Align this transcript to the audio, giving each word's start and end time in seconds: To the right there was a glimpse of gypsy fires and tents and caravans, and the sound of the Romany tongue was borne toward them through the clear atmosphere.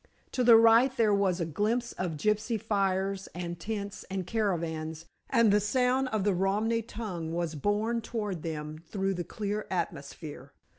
To 0.31 0.43
the 0.43 0.55
right 0.55 0.91
there 0.97 1.13
was 1.13 1.39
a 1.39 1.45
glimpse 1.45 1.91
of 1.91 2.13
gypsy 2.17 2.59
fires 2.59 3.27
and 3.35 3.59
tents 3.59 4.03
and 4.09 4.25
caravans, 4.25 5.05
and 5.29 5.51
the 5.53 5.59
sound 5.59 6.07
of 6.07 6.23
the 6.23 6.33
Romany 6.33 6.81
tongue 6.81 7.33
was 7.33 7.53
borne 7.53 8.01
toward 8.01 8.41
them 8.41 8.79
through 8.79 9.13
the 9.13 9.23
clear 9.23 9.67
atmosphere. 9.69 10.53